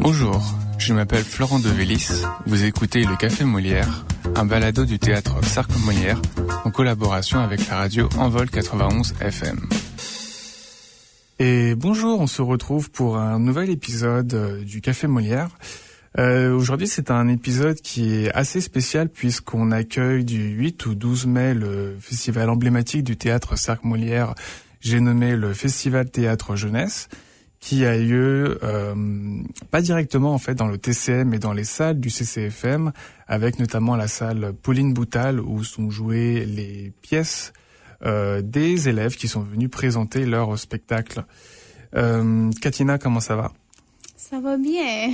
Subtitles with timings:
[0.00, 0.40] Bonjour,
[0.78, 2.08] je m'appelle Florent Devélis.
[2.46, 4.04] Vous écoutez Le Café Molière,
[4.36, 6.20] un balado du théâtre Sarc Molière
[6.64, 9.58] en collaboration avec la radio Envol 91 FM.
[11.40, 15.50] Et bonjour, on se retrouve pour un nouvel épisode euh, du Café Molière.
[16.18, 21.26] Euh, Aujourd'hui, c'est un épisode qui est assez spécial puisqu'on accueille du 8 au 12
[21.26, 24.34] mai le festival emblématique du théâtre Sarc Molière,
[24.80, 27.08] j'ai nommé le Festival Théâtre Jeunesse
[27.60, 28.94] qui a lieu euh,
[29.70, 32.92] pas directement en fait dans le TCM mais dans les salles du CCFM
[33.26, 37.52] avec notamment la salle Pauline Boutal où sont jouées les pièces
[38.04, 41.24] euh, des élèves qui sont venus présenter leur spectacle.
[41.96, 43.52] Euh, Katina, comment ça va?
[44.16, 45.12] Ça va bien.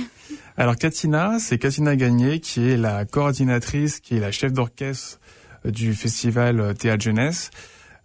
[0.55, 5.19] Alors Katina, c'est Katina Gagné qui est la coordinatrice, qui est la chef d'orchestre
[5.63, 7.49] du festival Théâtre Jeunesse.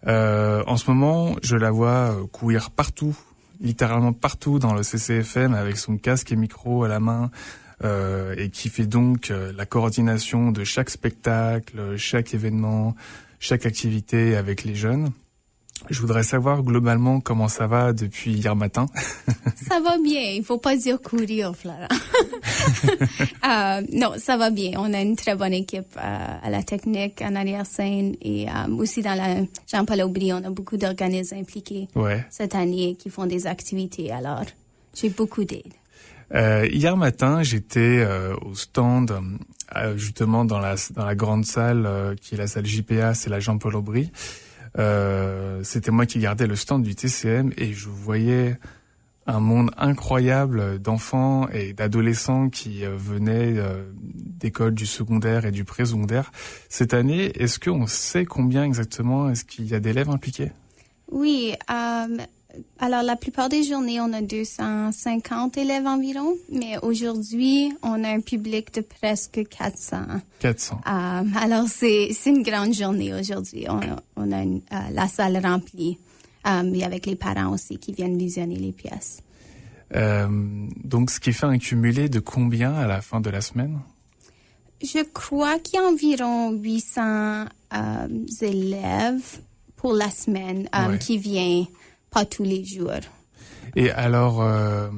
[0.07, 3.15] Euh, en ce moment, je la vois courir partout
[3.61, 7.31] littéralement partout dans le CCFM avec son casque et micro à la main
[7.83, 12.95] euh, et qui fait donc euh, la coordination de chaque spectacle, chaque événement,
[13.39, 15.11] chaque activité avec les jeunes.
[15.89, 18.85] Je voudrais savoir globalement comment ça va depuis hier matin.
[19.55, 20.31] ça va bien.
[20.31, 21.87] Il faut pas dire courir, Flora.
[23.79, 24.73] euh, non, ça va bien.
[24.77, 29.01] On a une très bonne équipe euh, à la technique, en arrière-scène et euh, aussi
[29.01, 30.31] dans la Jean-Paul Aubry.
[30.33, 32.25] On a beaucoup d'organismes impliqués ouais.
[32.29, 34.11] cette année qui font des activités.
[34.11, 34.45] Alors,
[34.93, 35.73] j'ai beaucoup d'aide.
[36.33, 38.05] Euh, hier matin, j'étais
[38.41, 39.13] au stand
[39.95, 43.75] justement dans la dans la grande salle qui est la salle JPA, c'est la Jean-Paul
[43.75, 44.11] Aubry.
[44.77, 48.57] Euh, c'était moi qui gardais le stand du TCM et je voyais
[49.27, 55.63] un monde incroyable d'enfants et d'adolescents qui euh, venaient euh, d'écoles du secondaire et du
[55.63, 56.31] pré-secondaire.
[56.69, 60.51] Cette année, est-ce qu'on sait combien exactement est-ce qu'il y a d'élèves impliqués?
[61.11, 62.17] Oui, euh,
[62.79, 68.19] alors, la plupart des journées, on a 250 élèves environ, mais aujourd'hui, on a un
[68.21, 69.97] public de presque 400.
[70.39, 70.81] 400.
[70.85, 70.89] Euh,
[71.39, 73.65] alors, c'est une grande journée aujourd'hui.
[73.69, 73.79] On,
[74.15, 75.97] on, a une, euh, la salle remplie,
[76.47, 79.21] euh, et avec les parents aussi qui viennent visionner les pièces.
[79.95, 80.27] Euh,
[80.83, 83.79] donc, ce qui fait un cumulé de combien à la fin de la semaine?
[84.81, 88.07] Je crois qu'il y a environ 800 euh,
[88.41, 89.39] élèves
[89.75, 90.97] pour la semaine Ouais.
[90.97, 91.65] qui viennent
[92.11, 93.01] pas tous les jours.
[93.75, 94.89] Et alors, euh,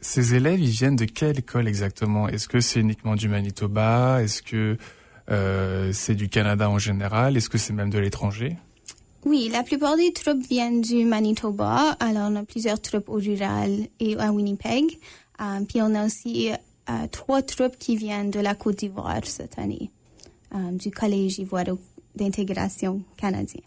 [0.00, 2.26] ces élèves, ils viennent de quelle école exactement?
[2.26, 4.22] Est-ce que c'est uniquement du Manitoba?
[4.22, 4.78] Est-ce que
[5.30, 7.36] euh, c'est du Canada en général?
[7.36, 8.56] Est-ce que c'est même de l'étranger?
[9.26, 11.96] Oui, la plupart des troupes viennent du Manitoba.
[12.00, 13.70] Alors, on a plusieurs troupes au rural
[14.00, 14.98] et à Winnipeg.
[15.40, 16.50] Euh, puis, on a aussi
[17.10, 19.90] trois troupes qui viennent de la Côte d'Ivoire cette année,
[20.72, 21.78] du Collège ivoiro
[22.14, 23.62] d'intégration canadien.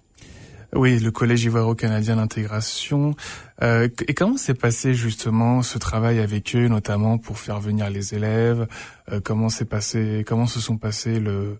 [0.73, 3.15] Oui, le Collège ivoiro-canadien d'intégration.
[3.63, 8.13] Euh, et comment s'est passé justement ce travail avec eux, notamment pour faire venir les
[8.13, 8.67] élèves?
[9.11, 11.57] Euh, Comment s'est passé Comment se sont passés le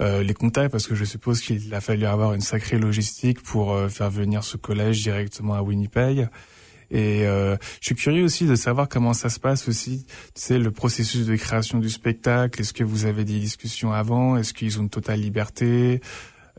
[0.00, 0.70] euh, les contacts?
[0.70, 4.44] Parce que je suppose qu'il a fallu avoir une sacrée logistique pour euh, faire venir
[4.44, 6.28] ce collège directement à Winnipeg.
[6.90, 10.70] Et euh, je suis curieux aussi de savoir comment ça se passe aussi, sais, le
[10.70, 12.60] processus de création du spectacle.
[12.60, 14.36] Est-ce que vous avez des discussions avant?
[14.36, 16.02] Est-ce qu'ils ont une totale liberté?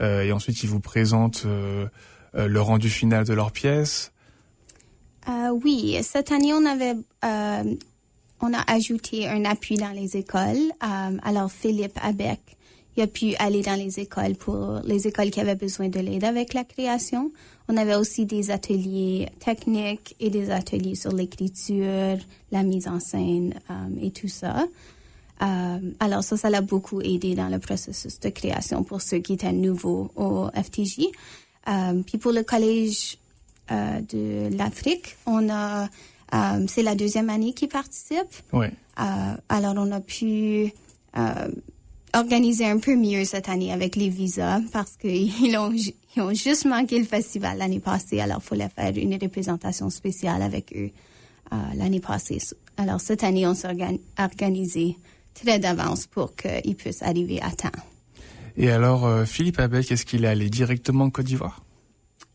[0.02, 1.88] Et ensuite, ils vous présentent euh,
[2.36, 4.12] euh, le rendu final de leur pièce.
[5.30, 7.76] Euh, oui, cette année, on avait, euh,
[8.42, 10.72] on a ajouté un appui dans les écoles.
[10.84, 12.40] Euh, alors, Philippe Abec,
[12.98, 16.24] il a pu aller dans les écoles pour les écoles qui avaient besoin de l'aide
[16.24, 17.32] avec la création.
[17.68, 22.18] On avait aussi des ateliers techniques et des ateliers sur l'écriture,
[22.52, 24.66] la mise en scène euh, et tout ça.
[25.42, 29.34] Euh, alors ça, ça l'a beaucoup aidé dans le processus de création pour ceux qui
[29.34, 31.08] étaient nouveaux au FTJ.
[31.68, 33.18] Euh, puis pour le collège
[33.72, 35.90] euh, de l'Afrique, on a,
[36.68, 38.20] c'est la deuxième année qui participe.
[39.00, 40.72] Euh, alors on a pu
[42.14, 46.66] organiser un peu mieux cette année avec les visas parce qu'ils ont, ils ont juste
[46.66, 48.20] manqué le festival l'année passée.
[48.20, 50.92] Alors il fallait faire une représentation spéciale avec eux
[51.76, 52.40] l'année passée.
[52.78, 54.98] Alors cette année, on s'est organ- organisé
[55.34, 57.70] très d'avance pour qu'ils puissent arriver à temps.
[58.58, 61.64] Et alors, euh, Philippe Abec, est-ce qu'il est allé directement en Côte d'Ivoire?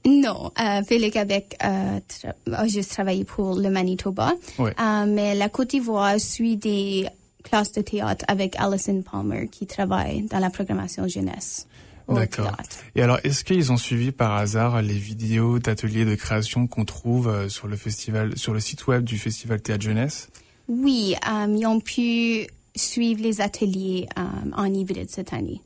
[0.07, 4.75] Non, euh, Félix Québec euh, tra- a juste travaillé pour le Manitoba, Ouais.
[4.81, 7.07] Euh, mais la Côte d'Ivoire suit des
[7.45, 11.67] classes de théâtre avec Alison Palmer qui travaille dans la programmation jeunesse
[12.09, 12.57] D'accord.
[12.95, 17.29] Et alors, est-ce qu'ils ont suivi par hasard les vidéos d'ateliers de création qu'on trouve
[17.29, 20.31] euh, sur le festival, sur le site web du festival Théâtre Jeunesse?
[20.69, 22.47] Oui, euh, ils ont pu
[22.79, 24.23] suivre les ateliers euh,
[24.57, 25.61] en hybride cette année.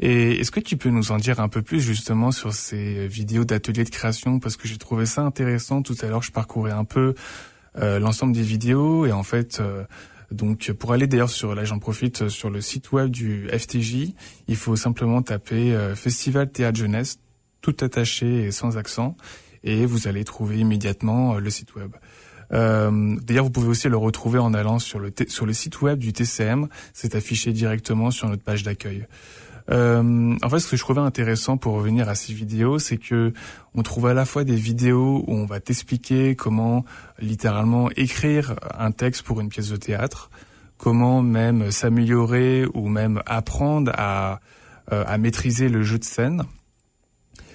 [0.00, 3.44] Et est-ce que tu peux nous en dire un peu plus justement sur ces vidéos
[3.44, 4.40] d'ateliers de création?
[4.40, 6.22] Parce que j'ai trouvé ça intéressant tout à l'heure.
[6.22, 7.14] Je parcourais un peu
[7.78, 9.84] euh, l'ensemble des vidéos et en fait, euh,
[10.32, 14.14] Donc pour aller d'ailleurs sur là j'en profite sur le site web du FTJ,
[14.48, 17.18] il faut simplement taper Festival Théâtre Jeunesse
[17.60, 19.16] tout attaché et sans accent
[19.62, 21.92] et vous allez trouver immédiatement le site web.
[22.52, 25.98] Euh, D'ailleurs, vous pouvez aussi le retrouver en allant sur le, sur le site web
[25.98, 26.68] du TCM.
[26.92, 29.06] C'est affiché directement sur notre page d'accueil.
[29.70, 33.32] Euh, en fait, ce que je trouvais intéressant pour revenir à ces vidéos, c'est que
[33.74, 36.84] on trouve à la fois des vidéos où on va t'expliquer comment
[37.18, 40.30] littéralement écrire un texte pour une pièce de théâtre,
[40.76, 44.40] comment même s'améliorer ou même apprendre à,
[44.92, 46.42] euh, à maîtriser le jeu de scène.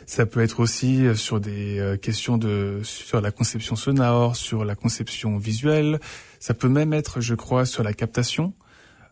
[0.10, 4.66] Ça peut être aussi euh, sur des euh, questions de sur la conception sonore, sur
[4.66, 6.00] la conception visuelle.
[6.40, 8.54] Ça peut même être, je crois, sur la captation.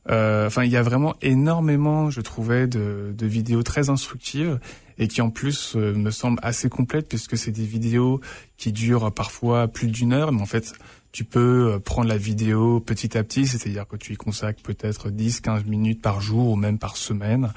[0.10, 4.60] Euh, enfin, il y a vraiment énormément, je trouvais, de, de vidéos très instructives
[4.98, 8.20] et qui en plus me semblent assez complètes puisque c'est des vidéos
[8.58, 10.74] qui durent parfois plus d'une heure, mais en fait,
[11.12, 15.42] tu peux prendre la vidéo petit à petit, c'est-à-dire que tu y consacres peut-être 10,
[15.42, 17.52] 15 minutes par jour ou même par semaine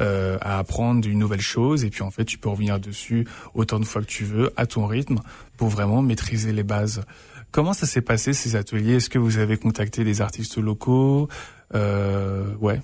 [0.00, 3.78] euh, à apprendre une nouvelle chose et puis en fait tu peux revenir dessus autant
[3.78, 5.20] de fois que tu veux à ton rythme
[5.56, 7.02] pour vraiment maîtriser les bases.
[7.50, 8.94] Comment ça s'est passé ces ateliers?
[8.96, 11.28] Est-ce que vous avez contacté des artistes locaux?
[11.74, 12.80] Euh, Ouais.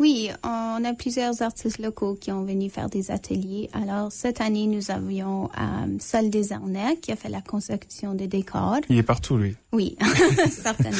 [0.00, 3.68] Oui, on a plusieurs artistes locaux qui ont venu faire des ateliers.
[3.74, 8.78] Alors, cette année, nous avions euh, Sol Desarnais qui a fait la conception des décors.
[8.88, 9.56] Il est partout, lui.
[9.72, 9.98] Oui,
[10.50, 10.96] certainement.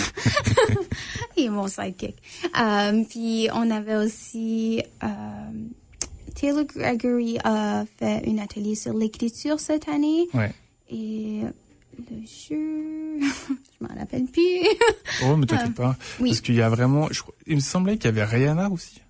[1.38, 2.16] Il est mon sidekick.
[2.60, 4.82] Euh, puis, on avait aussi...
[5.02, 5.06] Euh,
[6.34, 10.28] Taylor Gregory a fait un atelier sur l'écriture cette année.
[10.34, 10.52] Ouais.
[10.90, 11.40] Et
[12.10, 13.20] le jeu,
[13.80, 14.66] je m'en rappelle plus.
[15.24, 15.96] oh, mais t'inquiète pas.
[16.20, 16.30] Oui.
[16.30, 19.00] Parce qu'il y a vraiment, je, il me semblait qu'il y avait Rihanna aussi.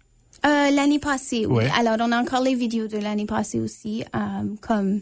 [0.46, 1.56] Euh, l'année passée, oui.
[1.64, 1.70] Ouais.
[1.78, 4.18] Alors, on a encore les vidéos de l'année passée aussi, euh,
[4.62, 5.00] comme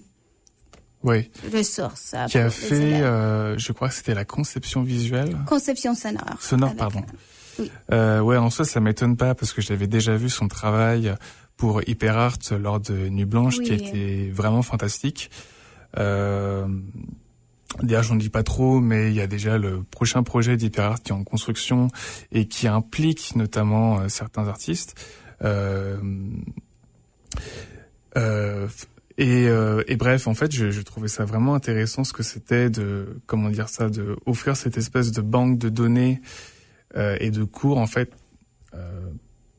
[1.05, 1.31] Oui.
[1.55, 2.13] ressources.
[2.15, 5.37] euh, Qui a fait, euh, je crois que c'était la conception visuelle.
[5.47, 6.39] Conception sonore.
[6.41, 7.01] Sonore, pardon.
[7.01, 7.71] euh, oui.
[7.93, 11.15] Euh, ouais, en soi, ça m'étonne pas parce que j'avais déjà vu son travail
[11.57, 13.77] pour Hyperart lors de Nuit Blanche, qui Oui.
[13.77, 15.31] était vraiment fantastique.
[15.99, 16.67] Euh,
[17.83, 21.13] D'ailleurs, j'en dis pas trop, mais il y a déjà le prochain projet d'Hyperart qui
[21.13, 21.89] est en construction
[22.33, 24.95] et qui implique notamment euh, certains artistes.
[25.45, 25.99] Euh,
[28.17, 28.67] euh,
[29.19, 32.71] et, euh, et bref, en fait, je, je trouvais ça vraiment intéressant ce que c'était
[32.71, 36.23] de, comment dire ça, de offrir cette espèce de banque de données
[36.97, 38.11] euh, et de cours en fait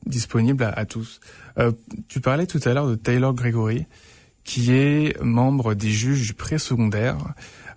[0.05, 1.19] disponibles à, à tous.
[2.07, 3.85] Tu parlais tout à l'heure de Taylor Gregory,
[4.43, 7.17] qui est membre des juges pré-secondaire.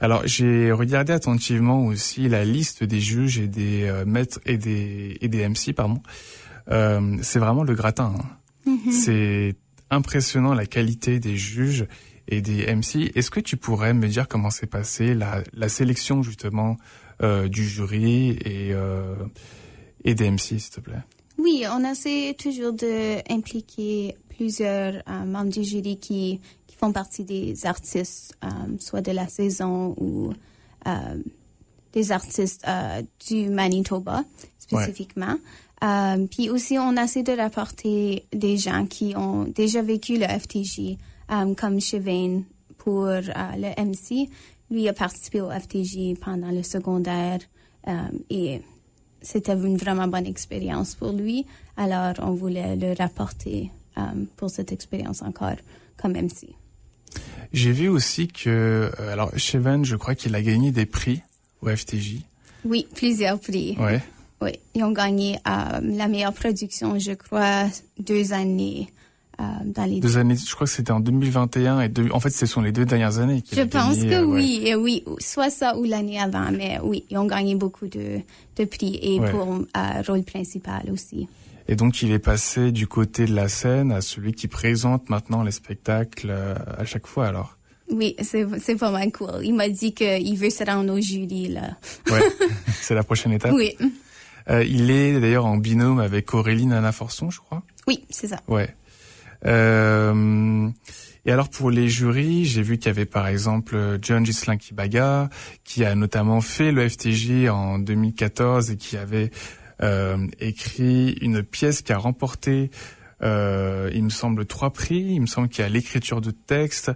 [0.02, 5.16] Alors j'ai regardé attentivement aussi la liste des juges et des euh, maîtres et des
[5.20, 6.02] et des MC pardon.
[6.72, 8.12] Euh, c'est vraiment le gratin.
[8.18, 8.26] hein.
[8.66, 8.90] Mhm.
[8.92, 9.54] C'est
[9.90, 11.86] impressionnant la qualité des juges
[12.26, 13.12] et des MC.
[13.14, 16.76] Est-ce que tu pourrais me dire comment s'est passée la, la sélection justement
[17.22, 18.72] euh, du jury et,
[20.04, 21.02] et des MC, s'il te plaît?
[21.38, 26.40] Oui, on essaie toujours d'impliquer plusieurs membres du jury qui
[26.82, 28.48] font partie des artistes, euh,
[28.80, 30.32] soit de la saison ou
[30.88, 31.22] euh,
[31.92, 34.24] des artistes euh, du Manitoba
[34.58, 35.36] spécifiquement.
[36.30, 40.96] Puis aussi, on essaie de rapporter des gens qui ont déjà vécu le FTJ,
[41.56, 42.44] comme Chevane
[42.78, 44.30] pour le MC.
[44.70, 47.40] Lui a participé au FTJ pendant le secondaire
[48.30, 48.62] et
[49.20, 51.46] c'était une vraiment bonne expérience pour lui.
[51.76, 53.72] Alors, on voulait le rapporter
[54.36, 55.56] pour cette expérience encore
[56.00, 56.61] comme MC.
[57.52, 61.22] J'ai vu aussi que, euh, alors Cheven, je crois qu'il a gagné des prix
[61.60, 62.16] au FTJ.
[62.64, 63.76] Oui, plusieurs prix.
[63.78, 64.00] Ouais.
[64.40, 67.66] Oui, ils ont gagné euh, la meilleure production, je crois,
[67.98, 68.88] deux années
[69.40, 72.30] euh, dans les Deux années, je crois que c'était en 2021 et deux, en fait,
[72.30, 74.34] ce sont les deux dernières années Je pense gagné, que euh, ouais.
[74.34, 78.18] oui, et oui, soit ça ou l'année avant, mais oui, ils ont gagné beaucoup de,
[78.56, 79.30] de prix et Ouais.
[79.30, 79.46] pour
[80.08, 81.28] rôle principal aussi.
[81.68, 85.42] Et donc, il est passé du côté de la scène à celui qui présente maintenant
[85.42, 87.56] les spectacles euh, à chaque fois, alors.
[87.90, 89.40] Oui, c'est c'est pas mal cool.
[89.42, 91.76] Il m'a dit qu'il veut se rendre au jury, là.
[92.10, 92.20] Ouais,
[92.80, 93.52] c'est la prochaine étape.
[93.54, 93.76] Oui,
[94.50, 97.62] Euh, il est d'ailleurs en binôme avec Aurélie Nana Forson, je crois.
[97.86, 98.40] oui, c'est ça.
[98.48, 98.74] Ouais.
[99.46, 100.68] Euh,
[101.24, 105.28] et alors pour les jurys, j'ai vu qu'il y avait par exemple John Gislain Kibaga,
[105.64, 109.30] qui a notamment fait le FTJ en 2014 et qui avait
[110.40, 112.70] écrit une pièce qui a remporté,
[113.22, 115.14] euh, il me semble, trois prix.
[115.14, 116.90] Il me semble qu'il y a l'écriture de texte,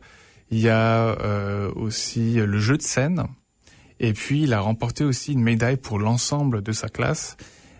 [0.50, 3.25] il y a euh, aussi le jeu de scène,
[3.99, 7.37] et puis il a remporté aussi une médaille pour l'ensemble de sa classe.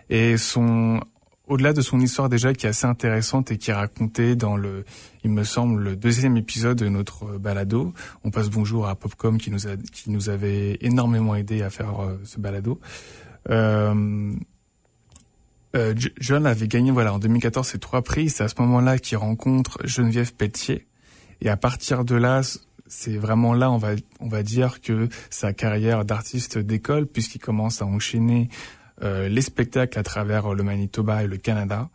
[0.09, 1.01] Et son
[1.49, 4.85] au-delà de son histoire déjà qui est assez intéressante et qui est racontée dans le,
[5.23, 7.93] il me semble, le deuxième épisode de notre euh, balado.
[8.25, 12.01] On passe bonjour à Popcom qui nous a, qui nous avait énormément aidé à faire
[12.01, 12.81] euh, ce balado.
[13.51, 14.35] Euh,
[15.77, 18.31] euh, John avait gagné voilà en 2014 ces trois prix.
[18.31, 20.87] C'est à ce moment-là qu'il rencontre Geneviève Pelletier.
[21.41, 22.41] Et à partir de là,
[22.87, 23.91] c'est vraiment là, on va,
[24.21, 28.49] on va dire que sa carrière d'artiste d'école, puisqu'il commence à enchaîner
[29.03, 31.91] euh, les spectacles à travers le Manitoba et le Canada.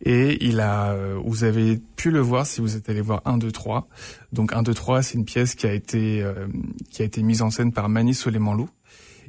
[0.00, 3.38] Et il a, euh, vous avez pu le voir si vous êtes allé voir 1,
[3.38, 3.88] 2, 3.
[4.32, 6.46] Donc 1, 2, 3, c'est une pièce qui a été, euh,
[6.90, 8.68] qui a été mise en scène par Mani Soleimanlou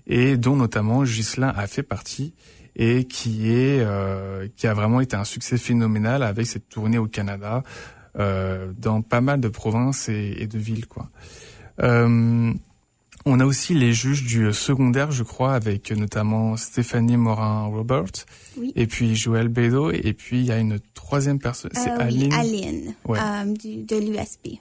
[0.08, 2.34] et dont notamment Ghislain a fait partie
[2.80, 7.08] et qui est, euh, qui a vraiment été un succès phénoménal avec cette tournée au
[7.08, 7.62] Canada,
[8.18, 11.10] euh, dans pas mal de provinces et, de villes, quoi.
[11.84, 12.54] Euh,
[13.26, 18.26] on a aussi les juges du secondaire, je crois, avec notamment Stéphanie Morin-Robert,
[18.76, 22.34] et puis Joël Bédo, et puis il y a une troisième personne, c'est Aline.
[22.34, 24.60] Aline, de l'USB.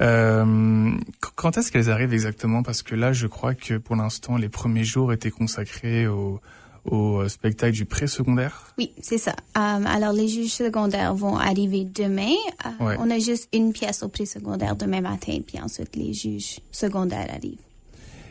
[0.00, 0.90] Euh,
[1.36, 2.64] quand est-ce qu'elles arrivent exactement?
[2.64, 6.40] Parce que là, je crois que pour l'instant, les premiers jours étaient consacrés au,
[6.84, 8.74] au euh, spectacle du pré-secondaire?
[8.78, 9.32] Oui, c'est ça.
[9.56, 12.34] Euh, alors, les juges secondaires vont arriver demain.
[12.66, 17.28] Euh, on a juste une pièce au pré-secondaire demain matin, puis ensuite les juges secondaires
[17.30, 17.58] arrivent.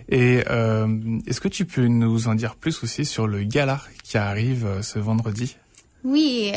[0.10, 0.44] Et
[1.28, 5.00] est-ce que tu peux nous en dire plus aussi sur le gala qui arrive ce
[5.00, 5.56] vendredi?
[6.04, 6.52] Oui,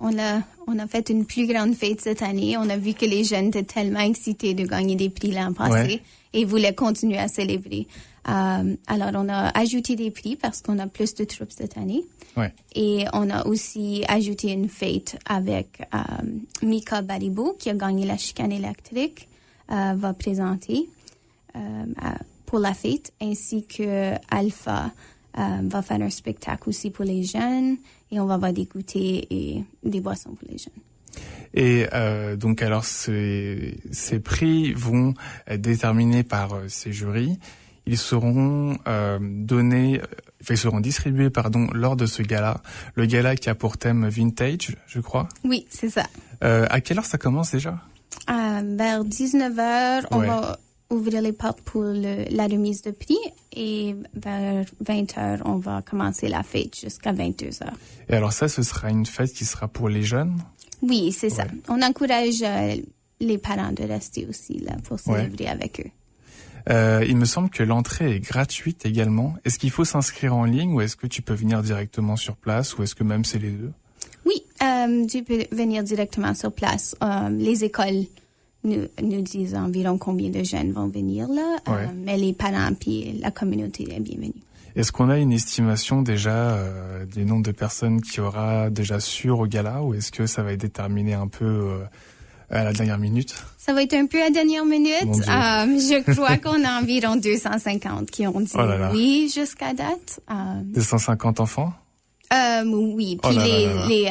[0.00, 2.56] on a on a fait une plus grande fête cette année.
[2.56, 6.00] On a vu que les jeunes étaient tellement excités de gagner des prix l'an passé
[6.32, 7.86] et voulaient continuer à célébrer.
[8.28, 12.04] Euh, alors, on a ajouté des prix parce qu'on a plus de troupes cette année.
[12.74, 15.98] Et on a aussi ajouté une fête avec euh,
[16.62, 19.28] Mika Baribo, qui a gagné la chicane électrique,
[19.70, 20.88] euh, va présenter
[22.46, 24.90] pour la fête, ainsi que Alpha
[25.36, 27.76] va faire un spectacle aussi pour les jeunes,
[28.10, 30.72] et on va avoir des goûters et des boissons pour les jeunes.
[31.54, 31.86] Et
[32.36, 35.14] donc alors ces, ces prix vont
[35.46, 37.38] être déterminés par ces jurys
[37.86, 40.00] ils seront euh, donnés,
[40.48, 42.62] ils seront distribués pardon lors de ce gala.
[42.94, 45.28] Le gala qui a pour thème vintage, je crois.
[45.44, 46.06] Oui, c'est ça.
[46.42, 47.78] Euh, à quelle heure ça commence déjà?
[48.30, 50.58] Euh, Vers 19h, on va
[50.94, 53.18] ouvrir les portes pour le, la remise de prix
[53.52, 57.64] et vers 20h, on va commencer la fête jusqu'à 22h.
[58.08, 60.36] Et alors ça, ce sera une fête qui sera pour les jeunes?
[60.82, 61.44] Oui, c'est ça.
[61.68, 62.76] On encourage euh,
[63.20, 65.90] les parents de rester aussi là pour célébrer avec eux.
[66.70, 69.34] Euh, il me semble que l'entrée est gratuite également.
[69.44, 72.76] Est-ce qu'il faut s'inscrire en ligne ou est-ce que tu peux venir directement sur place
[72.78, 73.72] ou est-ce que même c'est les deux?
[74.24, 76.96] Oui, euh, tu peux venir directement sur place.
[77.30, 78.06] Les écoles
[78.64, 83.12] nous, nous disent environ combien de jeunes vont venir là, euh, mais les parents et
[83.20, 84.32] la communauté est bienvenue.
[84.76, 89.38] Est-ce qu'on a une estimation déjà euh, du nombre de personnes qui aura déjà sur
[89.38, 91.84] au gala ou est-ce que ça va être déterminé un peu euh,
[92.50, 93.36] à la dernière minute?
[93.56, 95.04] Ça va être un peu à la dernière minute.
[95.04, 100.20] Euh, je crois qu'on a environ 250 qui ont dit oh oui jusqu'à date.
[100.28, 101.72] Euh, 250 enfants?
[102.66, 104.10] Oui, oh puis les, les,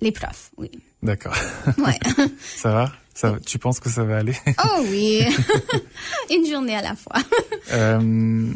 [0.00, 0.70] les profs, oui.
[1.02, 1.34] D'accord.
[1.78, 1.98] Ouais.
[2.40, 2.92] ça va?
[3.14, 4.34] Ça, Tu penses que ça va aller?
[4.64, 5.20] Oh oui,
[6.30, 7.16] une journée à la fois.
[7.72, 8.50] euh,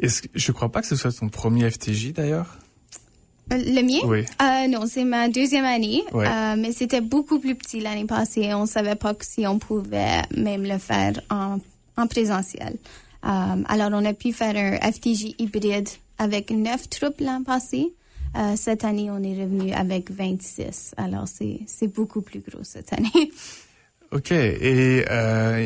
[0.00, 2.58] est-ce, je crois pas que ce soit ton premier FTJ d'ailleurs.
[3.52, 4.00] Euh, le mien?
[4.04, 4.24] Oui.
[4.42, 8.52] Euh, non, c'est ma deuxième année, euh, mais c'était beaucoup plus petit l'année passée.
[8.54, 11.58] On savait pas si on pouvait même le faire en,
[11.96, 12.76] en présentiel.
[13.24, 15.88] Euh, alors, on a pu faire un FTJ hybride
[16.18, 17.92] avec neuf troupes l'an passé.
[18.36, 20.94] Euh, cette année, on est revenu avec 26.
[20.96, 23.32] Alors, c'est beaucoup plus gros cette année.
[24.12, 24.32] OK.
[24.32, 25.04] Et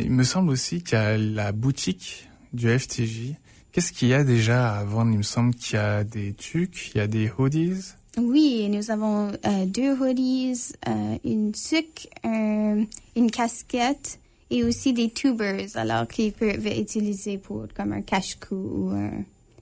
[0.03, 3.35] il me semble aussi qu'il y a la boutique du FTJ
[3.77, 5.11] Qu'est-ce qu'il y a déjà à vendre?
[5.13, 7.93] Il me semble qu'il y a des tucs, il y a des hoodies.
[8.17, 14.19] Oui, nous avons euh, deux hoodies, euh, une tuque, une casquette
[14.49, 19.11] et aussi des tubers, alors qu'ils peuvent utiliser pour comme un cache-cou ou un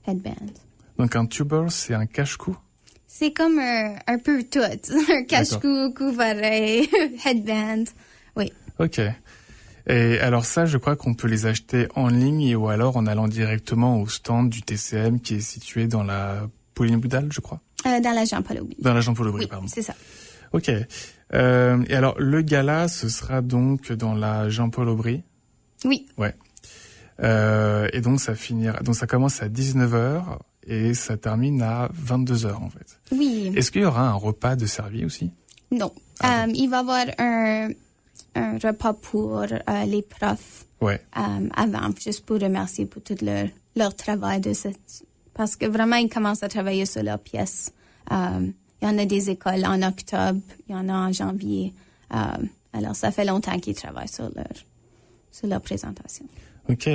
[0.07, 0.53] headband.
[0.97, 2.55] Donc un tuber, c'est un cache-cou?
[3.17, 4.59] C'est comme un, un peu tout,
[5.09, 6.81] un cache-cou, couveret,
[7.25, 7.85] headband,
[8.35, 8.51] oui.
[8.77, 8.99] Ok.
[9.87, 13.29] Et alors ça, je crois qu'on peut les acheter en ligne ou alors en allant
[13.29, 17.61] directement au stand du TCM qui est situé dans la Pauline Boudal, je crois.
[17.85, 18.75] Euh, dans la Jean-Paul Aubry.
[18.79, 19.67] Dans la Jean-Paul Aubry, oui, pardon.
[19.67, 19.95] c'est ça.
[20.51, 20.69] Ok.
[21.33, 25.23] Euh, et alors le gala, ce sera donc dans la Jean-Paul Aubry?
[25.85, 26.05] Oui.
[26.17, 26.35] Ouais.
[27.23, 32.53] Euh, et donc ça finira, donc ça commence à 19h et ça termine à 22h
[32.55, 32.99] en fait.
[33.11, 33.51] Oui.
[33.55, 35.31] Est-ce qu'il y aura un repas de servi aussi?
[35.71, 35.91] Non.
[36.19, 37.69] Ah, euh, il va y avoir un
[38.35, 41.01] un repas pour euh, les profs ouais.
[41.17, 45.03] euh, avant, juste pour remercier pour tout leur, leur travail de cette...
[45.33, 47.71] Parce que vraiment, ils commencent à travailler sur leur pièce.
[48.11, 51.73] Il y en a des écoles en octobre, il y en a en janvier.
[52.71, 54.45] Alors, ça fait longtemps qu'ils travaillent sur leur,
[55.31, 56.25] sur leur présentation.
[56.69, 56.89] OK.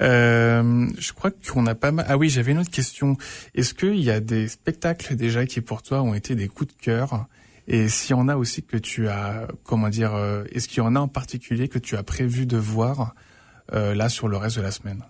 [0.00, 2.06] Euh, je crois qu'on a pas mal.
[2.08, 3.16] Ah oui, j'avais une autre question.
[3.54, 6.80] Est-ce qu'il y a des spectacles déjà qui pour toi ont été des coups de
[6.82, 7.26] cœur?
[7.66, 10.86] Et s'il y en a aussi que tu as, comment dire, euh, est-ce qu'il y
[10.86, 13.14] en a en particulier que tu as prévu de voir
[13.74, 15.02] euh, là sur le reste de la semaine?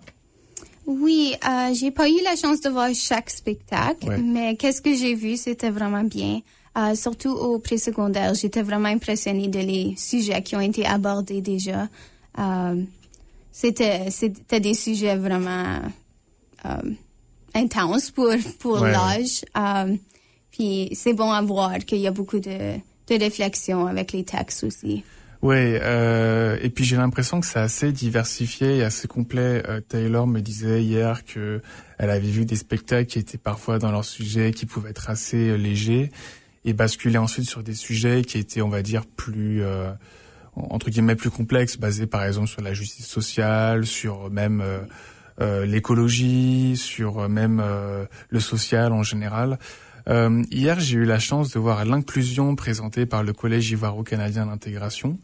[0.85, 4.17] Oui, euh, j'ai pas eu la chance de voir chaque spectacle, Ouais.
[4.17, 6.41] mais qu'est-ce que j'ai vu, c'était vraiment bien.
[6.77, 11.87] Euh, surtout au présecondaire, j'étais vraiment impressionnée de les sujets qui ont été abordés déjà.
[12.39, 12.83] Euh,
[13.51, 15.79] c'était, c'était des sujets vraiment
[16.65, 16.69] euh,
[17.53, 18.29] intenses pour,
[18.59, 18.91] pour Ouais.
[18.91, 19.43] l'âge.
[19.57, 19.95] Euh,
[20.51, 22.75] puis c'est bon à voir qu'il y a beaucoup de,
[23.07, 25.03] de réflexion avec les textes aussi.
[25.41, 29.63] Ouais, euh, et puis j'ai l'impression que c'est assez diversifié et assez complet.
[29.69, 31.61] Euh, Taylor me disait hier que
[31.97, 35.47] elle avait vu des spectacles qui étaient parfois dans leur sujet, qui pouvaient être assez
[35.49, 36.11] euh, légers,
[36.65, 39.63] et basculer ensuite sur des sujets qui étaient, on va dire, plus
[40.69, 44.79] entre guillemets plus complexes, basés par exemple sur la justice sociale, sur même euh,
[45.41, 47.63] euh, l'écologie, sur euh, même
[48.29, 49.59] le social en général.
[50.07, 55.19] Hier, j'ai eu la chance de voir l'inclusion présentée par le Collège ivoiro-canadien d'intégration.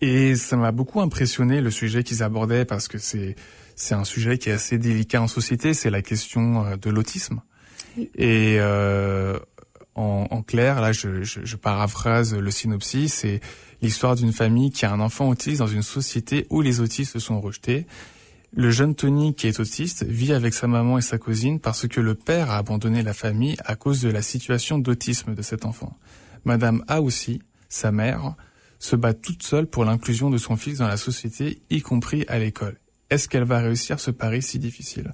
[0.00, 3.36] Et ça m'a beaucoup impressionné le sujet qu'ils abordaient parce que c'est
[3.76, 7.40] c'est un sujet qui est assez délicat en société, c'est la question de l'autisme.
[8.16, 9.38] Et euh,
[9.96, 13.40] en, clair, là, je, je, je paraphrase le synopsis, c'est
[13.80, 17.40] l'histoire d'une famille qui a un enfant autiste dans une société où les autistes sont
[17.40, 17.86] rejetés.
[18.54, 22.00] Le jeune Tony, qui est autiste, vit avec sa maman et sa cousine parce que
[22.00, 25.96] le père a abandonné la famille à cause de la situation d'autisme de cet enfant.
[26.44, 28.34] Madame A aussi, sa mère,
[28.78, 32.38] se bat toute seule pour l'inclusion de son fils dans la société, y compris à
[32.38, 32.78] l'école.
[33.10, 35.12] Est-ce qu'elle va réussir ce pari si difficile?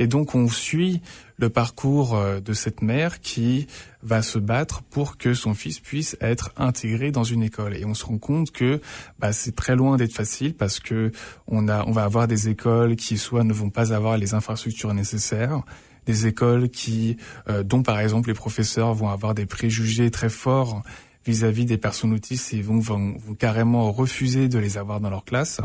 [0.00, 1.02] Et donc on suit
[1.36, 3.66] le parcours euh, de cette mère qui
[4.02, 7.76] va se battre pour que son fils puisse être intégré dans une école.
[7.76, 8.80] Et on se rend compte que
[9.18, 11.12] bah, c'est très loin d'être facile parce que
[11.46, 14.94] on a, on va avoir des écoles qui soit ne vont pas avoir les infrastructures
[14.94, 15.62] nécessaires,
[16.06, 17.18] des écoles qui,
[17.50, 20.82] euh, dont par exemple les professeurs vont avoir des préjugés très forts
[21.26, 25.26] vis-à-vis des personnes autistes et vont, vont, vont carrément refuser de les avoir dans leur
[25.26, 25.60] classe.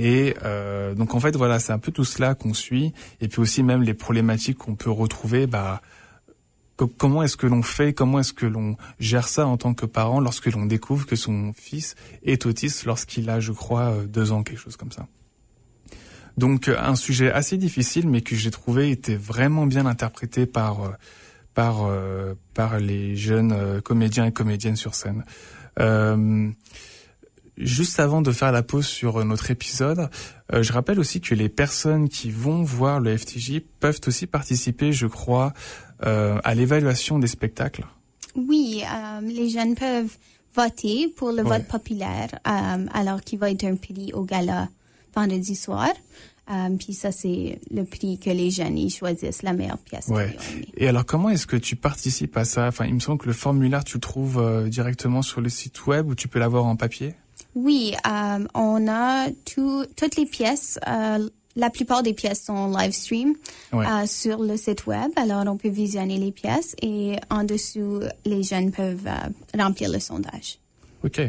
[0.00, 3.40] Et euh, donc en fait voilà, c'est un peu tout cela qu'on suit, et puis
[3.40, 5.48] aussi même les problématiques qu'on peut retrouver.
[5.48, 5.82] Bah,
[6.76, 9.86] co- comment est-ce que l'on fait, comment est-ce que l'on gère ça en tant que
[9.86, 14.30] parent lorsque l'on découvre que son fils est autiste lorsqu'il a, je crois, euh, deux
[14.30, 15.08] ans, quelque chose comme ça.
[16.36, 20.90] Donc un sujet assez difficile, mais que j'ai trouvé était vraiment bien interprété par euh,
[21.54, 25.24] par euh, par les jeunes comédiens et comédiennes sur scène.
[25.80, 26.50] Euh,
[27.58, 30.08] Juste avant de faire la pause sur euh, notre épisode,
[30.52, 34.92] euh, je rappelle aussi que les personnes qui vont voir le FTJ peuvent aussi participer,
[34.92, 35.52] je crois,
[36.04, 37.84] euh, à l'évaluation des spectacles.
[38.36, 40.16] Oui, euh, les jeunes peuvent
[40.54, 41.58] voter pour le Ouais.
[41.58, 44.68] vote populaire, alors qu'il va être un prix au gala
[45.14, 45.88] vendredi soir.
[46.78, 50.06] Puis ça, c'est le prix que les jeunes ils choisissent, la meilleure pièce.
[50.08, 50.34] Ouais.
[50.76, 52.66] Et alors, comment est-ce que tu participes à ça?
[52.68, 55.86] Enfin, il me semble que le formulaire, tu le trouves euh, directement sur le site
[55.86, 57.14] web ou tu peux l'avoir en papier?
[57.60, 60.78] Oui, euh, on a tout, toutes les pièces.
[60.86, 63.34] euh, la plupart des pièces sont live stream
[63.72, 63.84] Ouais.
[63.84, 65.10] euh, sur le site web.
[65.16, 69.08] Alors, on peut visionner les pièces et en dessous, les jeunes peuvent
[69.58, 70.60] remplir le sondage.
[71.02, 71.20] Ok.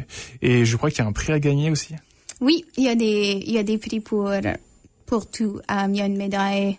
[0.44, 1.96] Et je crois qu'il y a un prix à gagner aussi?
[2.42, 4.30] Oui, il y a des, il y a des prix pour,
[5.08, 5.60] pour tout.
[5.68, 6.78] Il y a une médaille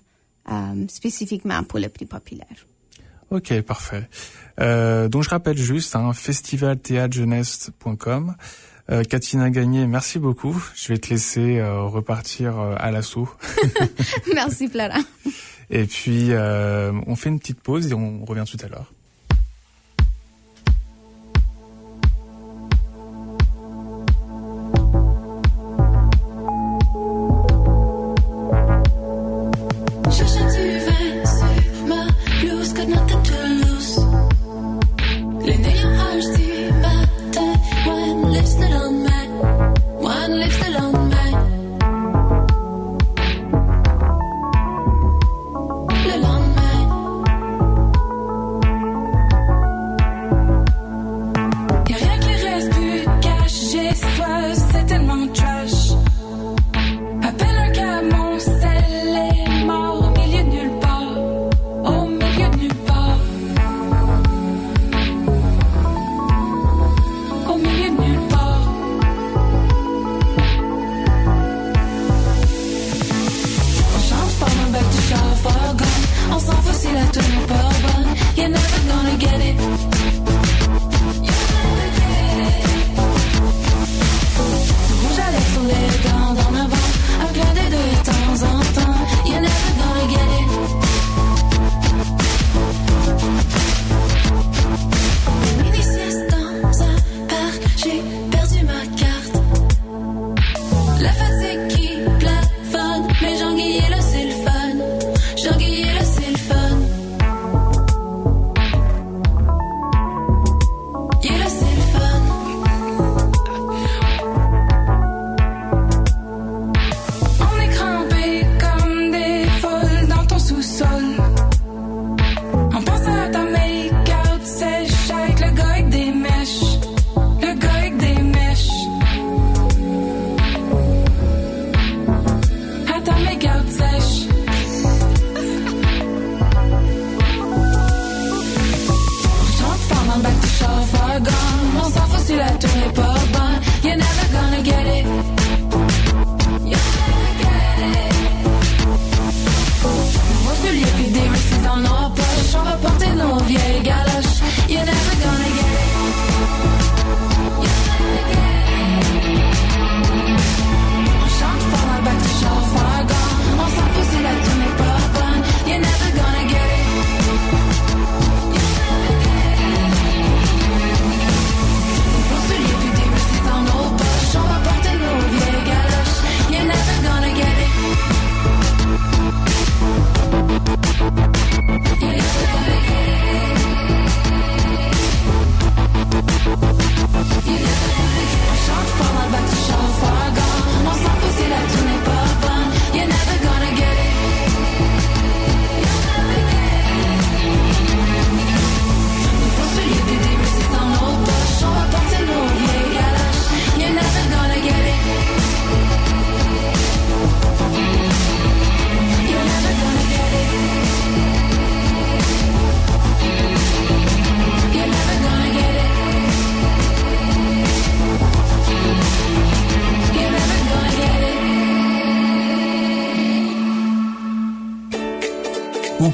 [0.88, 2.46] spécifiquement pour le prix populaire.
[3.30, 4.08] Ok, parfait.
[4.58, 8.36] Donc je rappelle juste, hein, festivalthéâtrejeunesse.com.
[8.90, 10.60] Euh, Katina Gagné, merci beaucoup.
[10.74, 13.28] Je vais te laisser euh, repartir euh, à l'assaut.
[14.34, 15.02] Merci, Florent.
[15.70, 18.92] Et puis, euh, on fait une petite pause et on revient tout à l'heure.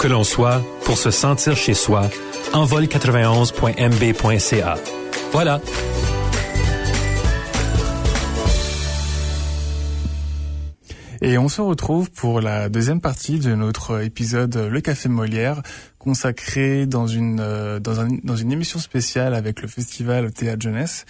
[0.07, 2.09] Que l'on soit, pour se sentir chez soi,
[2.53, 4.77] envol91.mb.ca.
[5.33, 5.61] Voilà.
[11.21, 15.63] Et on se retrouve pour la deuxième partie de notre épisode Le Café Molière,
[15.99, 21.05] consacré dans une euh, dans, un, dans une émission spéciale avec le festival Théâtre Jeunesse.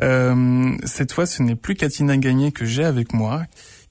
[0.00, 3.42] Euh, cette fois, ce n'est plus Katina Gagné que j'ai avec moi,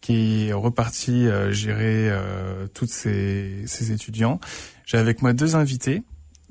[0.01, 4.39] qui est reparti euh, gérer euh, toutes ses, ses étudiants.
[4.85, 6.03] J'ai avec moi deux invités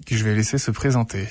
[0.07, 1.27] que je vais laisser se présenter.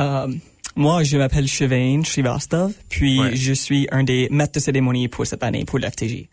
[0.00, 0.28] Euh,
[0.76, 3.36] moi, je m'appelle Shivain Srivastava, puis Ouais.
[3.36, 6.28] je suis un des maîtres de cérémonie pour cette année pour l'FTJ.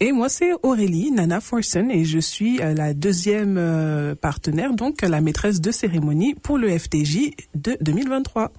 [0.00, 5.02] Et moi, c'est Aurélie Nana Forson et je suis euh, la deuxième euh, partenaire, donc
[5.02, 8.52] la maîtresse de cérémonie pour le FTJ de 2023.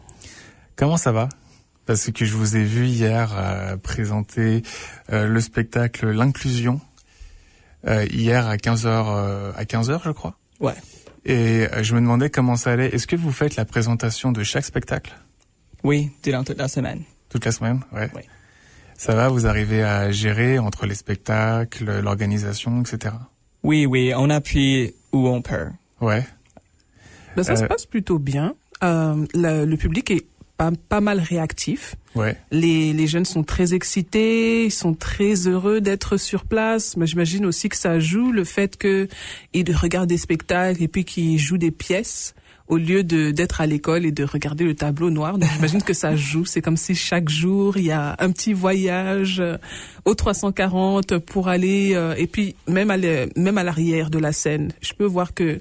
[0.77, 1.27] Comment ça va?
[1.85, 4.63] Parce que je vous ai vu hier euh, présenter
[5.11, 6.81] euh, le spectacle L'inclusion
[7.87, 10.35] euh, hier à 15h à 15h je crois.
[10.59, 10.73] Ouais.
[11.25, 12.87] Et euh, je me demandais comment ça allait.
[12.87, 15.13] Est-ce que vous faites la présentation de chaque spectacle?
[15.83, 17.03] Oui, durant toute la semaine.
[17.29, 18.09] toute la semaine Ouais.
[18.15, 18.25] Ouais.
[18.97, 23.13] Ça va, vous arrivez à gérer entre les spectacles, l'organisation, etc.
[23.61, 25.67] Oui, oui, on appuie où on peut.
[26.01, 26.25] Ouais.
[27.35, 28.55] Ben, ça se Euh, passe plutôt bien.
[28.83, 30.25] Euh, le, le public est
[30.57, 31.95] pas, pas mal réactif.
[32.15, 32.37] Ouais.
[32.51, 36.95] Les, les jeunes sont très excités, ils sont très heureux d'être sur place.
[36.97, 39.07] Mais j'imagine aussi que ça joue le fait que
[39.53, 42.33] ils regardent des spectacles et puis qu'ils jouent des pièces
[42.67, 45.37] au lieu de d'être à l'école et de regarder le tableau noir.
[45.37, 46.45] Donc j'imagine que ça joue.
[46.45, 49.57] C'est comme si chaque jour il y a un petit voyage euh,
[50.05, 54.31] au 340 pour aller euh, et puis même à l'e- même à l'arrière de la
[54.31, 54.71] scène.
[54.81, 55.59] Je peux voir que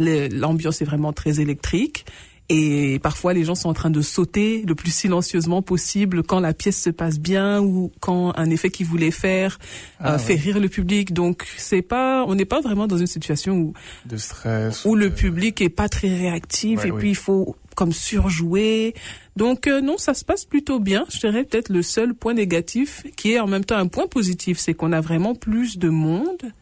[0.00, 2.06] l'ambiance est vraiment très électrique.
[2.50, 6.54] Et parfois, les gens sont en train de sauter le plus silencieusement possible quand la
[6.54, 9.58] pièce se passe bien ou quand un effet qu'ils voulaient faire
[10.00, 10.40] Ah, euh, fait ouais.
[10.40, 11.12] rire le public.
[11.12, 13.72] Donc, c'est pas, on n'est pas vraiment dans une situation où,
[14.06, 14.84] De stress.
[14.86, 16.98] où le public est pas très réactif Ouais, et oui.
[17.00, 18.94] puis il faut comme surjouer.
[19.36, 21.04] Donc, euh, non, ça se passe plutôt bien.
[21.12, 24.58] Je dirais peut-être le seul point négatif qui est en même temps un point positif,
[24.58, 26.52] c'est qu'on a vraiment plus de monde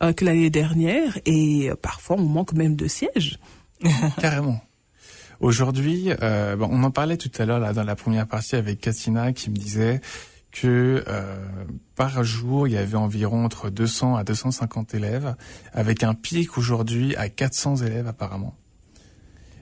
[0.00, 3.38] euh, que l'année dernière et euh, parfois on manque même de sièges.
[4.20, 4.60] Carrément.
[5.44, 9.34] Aujourd'hui, euh, on en parlait tout à l'heure là dans la première partie avec Katina
[9.34, 10.00] qui me disait
[10.50, 11.36] que euh,
[11.96, 15.34] par jour il y avait environ entre 200 à 250 élèves,
[15.74, 18.54] avec un pic aujourd'hui à 400 élèves apparemment.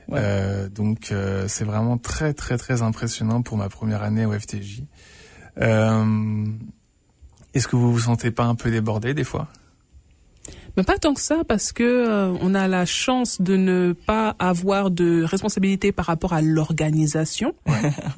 [0.07, 0.21] Ouais.
[0.23, 4.85] Euh, donc euh, c'est vraiment très très très impressionnant pour ma première année au FTJ.
[5.61, 6.47] Euh,
[7.55, 9.49] Est-ce que vous vous sentez pas un peu débordé des fois?
[10.77, 14.35] Mais pas tant que ça, parce que euh, on a la chance de ne pas
[14.39, 17.55] avoir de responsabilité par rapport à l'organisation.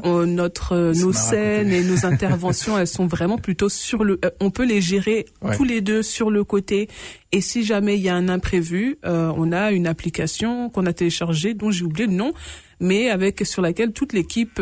[0.05, 4.19] Euh, notre, euh, nos scènes et nos interventions, elles sont vraiment plutôt sur le.
[4.23, 5.57] euh, on peut les gérer Ouais.
[5.57, 6.89] tous les deux sur le côté.
[7.33, 10.93] Et si jamais il y a un imprévu, euh, on a une application qu'on a
[10.93, 12.33] téléchargée, dont j'ai oublié le nom,
[12.81, 14.61] mais avec sur laquelle toute l'équipe.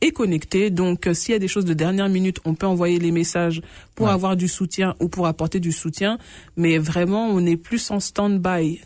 [0.00, 0.70] Est connectée.
[0.70, 3.62] Donc, euh, s'il y a des choses de dernière minute, on peut envoyer les messages
[3.94, 4.12] pour Ouais.
[4.12, 6.18] avoir du soutien ou pour apporter du soutien.
[6.56, 8.80] Mais vraiment, on est plus en stand-by.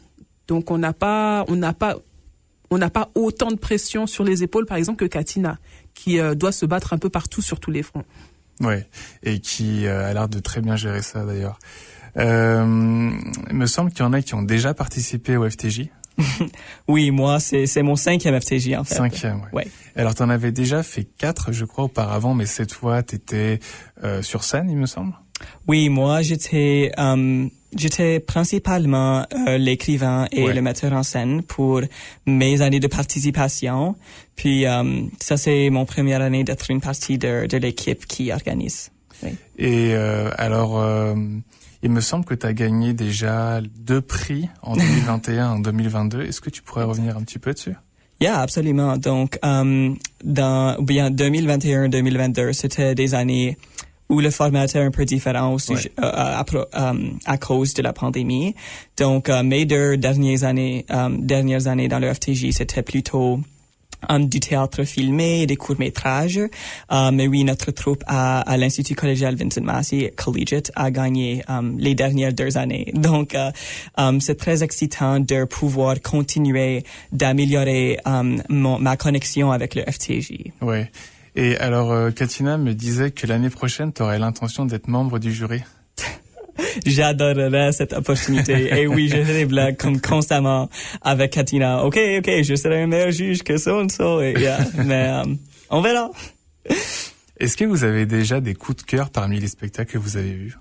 [0.48, 1.96] Donc, on n'a pas, on n'a pas,
[2.70, 5.58] on n'a pas autant de pression sur les épaules, par exemple, que Katina,
[5.94, 8.04] qui euh, doit se battre un peu partout sur tous les fronts.
[8.60, 8.86] Ouais,
[9.22, 11.58] et qui euh, a l'air de très bien gérer ça d'ailleurs.
[12.18, 13.10] Euh,
[13.50, 15.88] il me semble qu'il y en a qui ont déjà participé au FTJ.
[16.88, 18.94] Oui, moi, c'est mon cinquième FTJ, en fait.
[18.94, 19.64] Cinquième, ouais.
[19.64, 19.66] Ouais.
[19.96, 23.60] Alors, tu en avais déjà fait quatre, je crois, auparavant, mais cette fois, tu étais
[24.22, 25.12] sur scène, il me semble?
[25.66, 27.46] Oui, moi, j'étais euh,
[27.76, 30.54] j'étais principalement euh, l'écrivain et Ouais.
[30.54, 31.80] le metteur en scène pour
[32.26, 33.96] mes années de participation.
[34.36, 38.90] Puis euh, ça, c'est mon première année d'être une partie de, de l'équipe qui organise.
[39.24, 39.30] Oui.
[39.58, 41.14] Et euh, alors, euh,
[41.82, 46.22] il me semble que tu as gagné déjà deux prix en 2021 et en 2022.
[46.22, 47.74] Est-ce que tu pourrais revenir un petit peu dessus?
[48.20, 48.96] Yeah, absolument.
[48.98, 49.92] Donc, euh,
[50.24, 53.56] dans ou bien 2021-2022, c'était des années
[54.08, 55.76] où le format était un peu différent Ouais.
[55.98, 58.54] euh, à, euh, à cause de la pandémie.
[58.98, 63.40] Donc, euh, mes deux dernières années, euh, dernières années dans le FTJ, c'était plutôt
[64.20, 66.40] du théâtre filmé des courts-métrages.
[66.92, 71.72] Euh, mais oui, notre troupe à, à l'Institut collégial Vincent Massey Collegiate a gagné euh,
[71.78, 72.90] les dernières deux années.
[72.94, 73.50] Donc, euh,
[74.20, 77.98] c'est très excitant de pouvoir continuer d'améliorer
[78.48, 80.50] ma connexion avec le FTJ.
[80.60, 80.90] Ouais.
[81.34, 85.62] Et alors, Katina me disait que l'année prochaine, tu aurais l'intention d'être membre du jury.
[86.86, 88.68] J'adorerais cette opportunité.
[88.80, 90.68] Et oui, je fais des blagues comme constamment
[91.00, 91.84] avec Katina.
[91.84, 94.18] OK, OK, je serai un meilleur juge que ça, ça.
[94.22, 94.58] Et, yeah.
[94.84, 95.34] Mais euh,
[95.70, 96.10] on verra.
[97.38, 100.32] Est-ce que vous avez déjà des coups de cœur parmi les spectacles que vous avez
[100.32, 100.56] vus?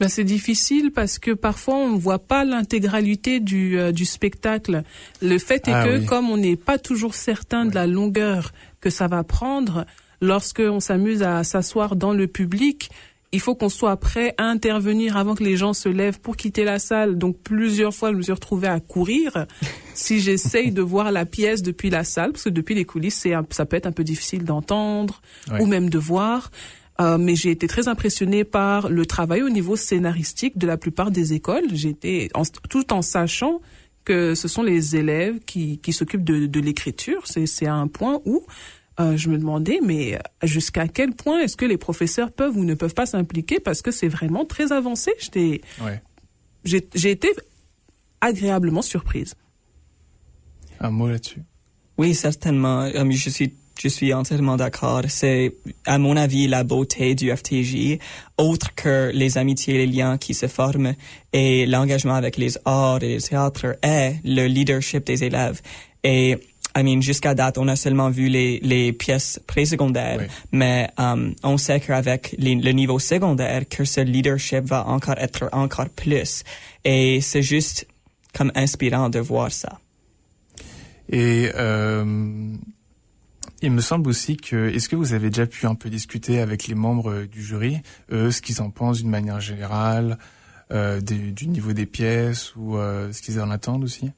[0.00, 4.82] Ben, c'est difficile parce que parfois on ne voit pas l'intégralité du, euh, du spectacle.
[5.22, 6.06] Le fait est Ah que oui.
[6.06, 9.86] comme on n'est pas toujours certain de la longueur que ça va prendre,
[10.20, 12.90] lorsque on s'amuse à s'asseoir dans le public,
[13.34, 16.64] il faut qu'on soit prêt à intervenir avant que les gens se lèvent pour quitter
[16.64, 17.18] la salle.
[17.18, 19.46] Donc plusieurs fois, je me suis retrouvée à courir
[19.94, 23.34] si j'essaye de voir la pièce depuis la salle, parce que depuis les coulisses, c'est
[23.34, 25.20] un- ça peut être un peu difficile d'entendre
[25.50, 25.60] Ouais.
[25.60, 26.50] ou même de voir.
[27.00, 31.10] Euh, mais j'ai été très impressionnée par le travail au niveau scénaristique de la plupart
[31.10, 31.64] des écoles.
[32.34, 33.60] En- tout en sachant
[34.04, 37.22] que ce sont les élèves qui, qui s'occupent de, de l'écriture.
[37.24, 38.44] C'est, c'est à un point où
[39.00, 42.74] euh, je me demandais, mais jusqu'à quel point est-ce que les professeurs peuvent ou ne
[42.74, 45.12] peuvent pas s'impliquer parce que c'est vraiment très avancé?
[45.18, 46.00] J'étais, Ouais.
[46.64, 47.28] j'ai, j'ai été
[48.20, 49.34] agréablement surprise.
[50.80, 51.42] Un mot là-dessus.
[51.98, 52.82] Oui, certainement.
[52.82, 53.52] Euh, je suis
[53.82, 55.02] je suis entièrement d'accord.
[55.08, 55.52] C'est,
[55.84, 57.98] à mon avis, la beauté du FTJ,
[58.38, 60.94] autre que les amitiés et les liens qui se forment
[61.32, 65.60] et l'engagement avec les arts et les théâtres, est le leadership des élèves.
[66.04, 66.38] Et,
[66.76, 70.26] I mean, jusqu'à date, on a seulement vu les, les pièces présecondaires, Oui.
[70.50, 75.88] mais um, on sait qu'avec le niveau secondaire, que ce leadership va encore être encore
[75.88, 76.42] plus.
[76.84, 77.86] Et c'est juste
[78.36, 79.78] comme inspirant de voir ça.
[81.08, 82.04] Et euh,
[83.62, 86.66] il me semble aussi que, est-ce que vous avez déjà pu un peu discuter avec
[86.66, 90.18] les membres du jury, eux, ce qu'ils en pensent d'une manière générale,
[90.72, 94.10] euh, des- du niveau des pièces ou euh, ce qu'ils en attendent aussi?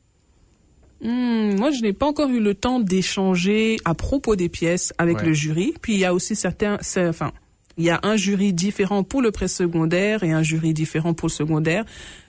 [1.02, 5.18] Hmm, moi, je n'ai pas encore eu le temps d'échanger à propos des pièces avec
[5.18, 5.26] Ouais.
[5.26, 5.74] le jury.
[5.82, 7.32] Puis il y a aussi certains, enfin,
[7.76, 11.32] il y a un jury différent pour le présecondaire et un jury différent pour le
[11.32, 11.84] secondaire.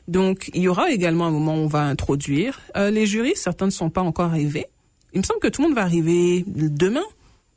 [0.09, 3.33] Donc, il y aura également un moment où on va introduire euh, les jurys.
[3.35, 4.65] Certains ne sont pas encore arrivés.
[5.13, 7.03] Il me semble que tout le monde va arriver demain.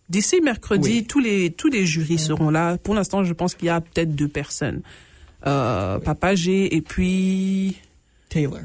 [0.09, 1.05] D'ici mercredi, Oui.
[1.05, 2.77] tous les tous les jurys seront là.
[2.79, 4.83] Pour l'instant, je pense qu'il y a peut-être deux personnes.
[5.47, 7.77] Euh, Papa G et puis
[8.29, 8.59] Taylor.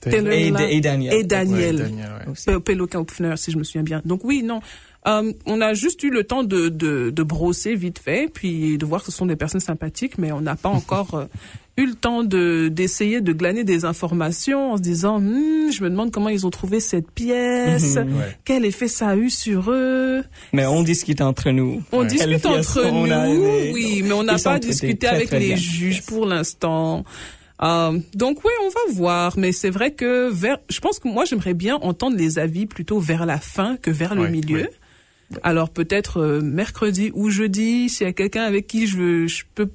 [0.00, 1.12] Taylor Et, Daniel.
[1.14, 1.76] et Daniel.
[1.76, 3.36] Ouais, Daniel, ouais.
[3.36, 4.00] si je me souviens bien.
[4.04, 4.60] Donc oui, non.
[5.08, 8.84] Euh, on a juste eu le temps de, de, de brosser vite fait, puis de
[8.84, 11.24] voir que ce sont des personnes sympathiques, mais on n'a pas encore euh,
[11.78, 15.88] eu le temps de d'essayer de glaner des informations en se disant, Hmm, je me
[15.88, 18.14] demande comment ils ont trouvé cette pièce, Mhm.
[18.18, 18.36] Ouais.
[18.44, 20.22] quel effet ça a eu sur eux.
[20.52, 21.82] Mais on discute entre nous.
[21.92, 22.06] On Ouais.
[22.06, 25.56] discute entre nous, oui, mais on n'a pas discuté très, avec très les bien.
[25.56, 26.04] juges Yes.
[26.06, 27.04] pour l'instant.
[27.62, 31.24] Euh, donc oui, on va voir, mais c'est vrai que vers, je pense que moi
[31.24, 34.68] j'aimerais bien entendre les avis plutôt vers la fin que vers le milieu.
[35.42, 39.44] Alors peut-être euh, mercredi ou jeudi, s'il y a quelqu'un avec qui je veux, je
[39.54, 39.68] peux,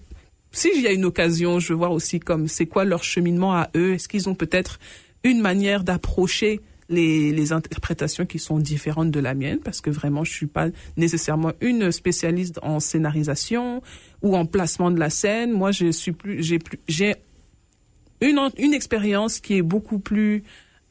[0.51, 3.69] si y a une occasion, je veux voir aussi comme c'est quoi leur cheminement à
[3.75, 3.93] eux.
[3.93, 4.79] Est-ce qu'ils ont peut-être
[5.23, 9.59] une manière d'approcher les, les interprétations qui sont différentes de la mienne?
[9.63, 10.67] Parce que vraiment je suis pas
[10.97, 13.81] nécessairement une spécialiste en scénarisation
[14.23, 15.51] ou en placement de la scène.
[15.53, 17.15] Moi, je suis plus, j'ai plus, j'ai
[18.21, 20.43] une, une expérience qui est beaucoup plus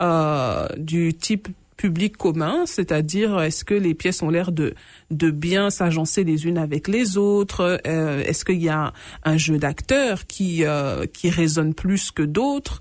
[0.02, 4.74] euh, du type public commun, c'est-à-dire est-ce que les pièces ont l'air de
[5.10, 8.92] de bien s'agencer les unes avec les autres, euh, est-ce qu'il y a un,
[9.24, 12.80] un jeu d'acteurs qui euh, qui résonne plus que d'autres,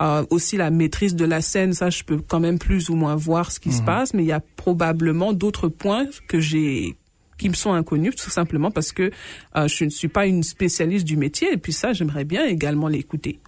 [0.00, 3.16] euh, aussi la maîtrise de la scène, ça je peux quand même plus ou moins
[3.16, 6.96] voir ce qui se passe, mais il y a probablement d'autres points que j'ai
[7.38, 9.10] qui me sont inconnus tout simplement parce que
[9.56, 12.88] euh, je ne suis pas une spécialiste du métier et puis ça j'aimerais bien également
[12.88, 13.40] l'écouter.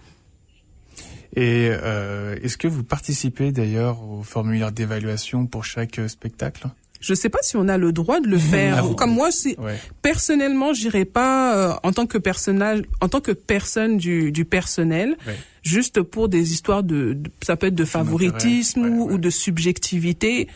[1.35, 6.67] Et euh, est-ce que vous participez d'ailleurs au formulaire d'évaluation pour chaque euh, spectacle?
[7.01, 8.83] Je sais pas si on a le droit de le faire.
[8.83, 9.77] Ah, Comme moi, Ouais.
[10.01, 15.15] personnellement, j'irai pas euh, en tant que personnage, en tant que personne du, du personnel,
[15.25, 15.37] Ouais.
[15.63, 20.47] juste pour des histoires de, de- ça peut être de favoritisme ou, de subjectivité.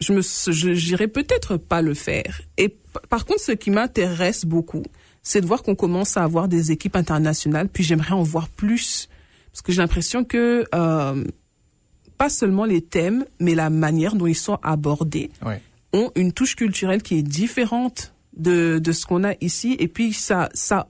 [0.00, 0.22] Je me,
[0.74, 2.40] j'irai peut-être pas le faire.
[2.56, 2.74] Et
[3.08, 4.82] par contre, ce qui m'intéresse beaucoup,
[5.22, 7.68] c'est de voir qu'on commence à avoir des équipes internationales.
[7.68, 9.08] Puis j'aimerais en voir plus
[9.52, 11.24] parce que j'ai l'impression que euh,
[12.16, 15.60] pas seulement les thèmes, mais la manière dont ils sont abordés Ouais.
[15.92, 19.76] ont une touche culturelle qui est différente de, de ce qu'on a ici.
[19.78, 20.88] Et puis ça, ça,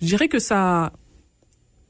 [0.00, 0.92] je dirais que ça,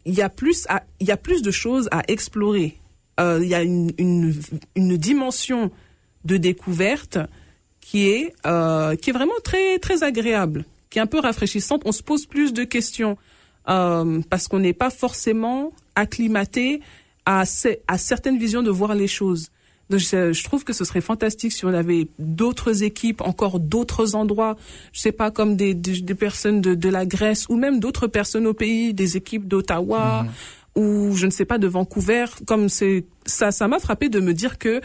[0.05, 2.79] il y a plus, à, il y a plus de choses à explorer.
[3.20, 4.35] Euh, Il y a une, une,
[4.75, 5.70] une dimension
[6.25, 7.18] de découverte
[7.81, 11.83] qui est, euh, qui est vraiment très, très agréable, qui est un peu rafraîchissante.
[11.85, 13.16] On se pose plus de questions
[13.68, 16.81] euh, parce qu'on n'est pas forcément acclimaté
[17.27, 19.48] à, ce- à certaines visions de voir les choses.
[19.90, 24.14] Donc, je, je trouve que ce serait fantastique si on avait d'autres équipes, encore d'autres
[24.14, 24.57] endroits,
[24.92, 28.07] je sais pas, comme des, des, des personnes de, de la Grèce ou même d'autres
[28.07, 30.25] personnes au pays, des équipes d'Ottawa
[30.75, 32.25] ou je ne sais pas de Vancouver.
[32.46, 34.81] Comme c'est ça, ça m'a frappé de me dire que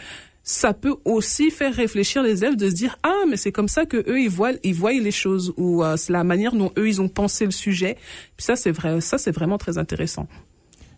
[0.48, 3.84] ça peut aussi faire réfléchir les élèves de se dire ah mais c'est comme ça
[3.84, 6.88] que eux ils voient ils voient les choses ou euh, c'est la manière dont eux
[6.88, 7.98] ils ont pensé le sujet.
[8.34, 10.26] Puis ça c'est vrai ça c'est vraiment très intéressant.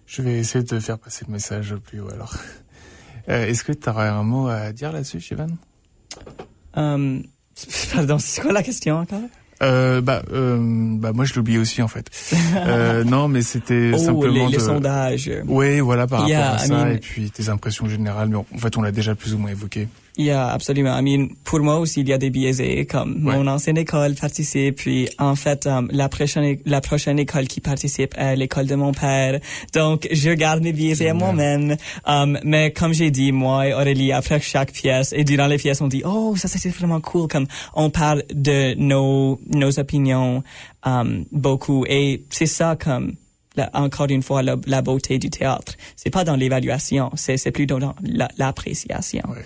[0.06, 2.34] Je vais essayer de faire passer le message au plus haut alors.
[3.28, 5.48] Euh, Est-ce que tu aurais un mot à dire là-dessus, Shivan
[6.74, 7.22] Um,
[7.92, 9.20] pardon, c'est quoi la question encore?
[9.62, 12.10] Euh, bah, euh, bah moi je l'oublie aussi en fait.
[12.56, 14.62] euh, non, mais c'était Oh, simplement les, les de...
[14.62, 15.30] sondages.
[15.46, 18.28] Oui, voilà par Yeah, rapport à I ça mean- et puis tes impressions générales.
[18.28, 19.88] Mais en fait, on l'a déjà plus ou moins évoqué.
[20.16, 20.96] Yeah, absolument.
[20.98, 23.36] I mean, pour moi aussi, il y a des biaisés, comme Ouais.
[23.36, 28.14] mon ancienne école participe, puis en fait, um, la prochaine, la prochaine école qui participe
[28.18, 29.40] est l'école de mon père.
[29.72, 31.76] Donc, je garde mes biaisés à moi-même.
[32.06, 35.80] Um, mais comme j'ai dit, moi et Aurélie, après chaque pièce, et durant les pièces,
[35.80, 40.42] on dit, oh, ça c'était vraiment cool, comme on parle de nos, nos opinions,
[40.84, 41.84] um, beaucoup.
[41.88, 43.14] Et c'est ça, comme,
[43.56, 45.74] la- encore une fois, la, la beauté du théâtre.
[45.96, 49.22] C'est pas dans l'évaluation, c'est, c'est plutôt dans la- l'appréciation.
[49.28, 49.44] Ouais.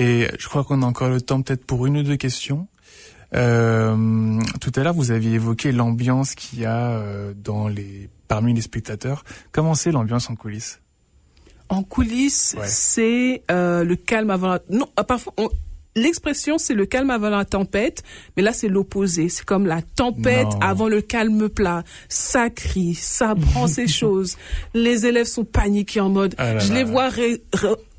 [0.00, 2.68] Et je crois qu'on a encore le temps peut-être pour une ou deux questions.
[3.34, 8.54] Euh, tout à l'heure, vous aviez évoqué l'ambiance qu'il y a euh, dans les parmi
[8.54, 9.24] les spectateurs.
[9.52, 10.80] Comment c'est l'ambiance en coulisses?
[11.68, 12.64] En coulisses, Ouais.
[12.66, 14.60] c'est euh, le calme avant la...
[14.70, 15.50] Non, parfois, on-
[15.96, 18.02] l'expression, c'est le calme avant la tempête,
[18.36, 19.28] mais là, c'est l'opposé.
[19.28, 20.58] C'est comme la tempête Non.
[20.60, 21.84] avant le calme plat.
[22.08, 24.36] Ça crie, ça prend ses choses.
[24.74, 26.34] Les élèves sont paniqués en mode...
[26.38, 26.74] Ah là je là.
[26.78, 27.42] les vois ré-